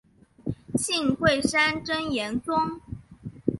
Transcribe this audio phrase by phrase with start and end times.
[0.79, 2.81] 信贵山真言宗。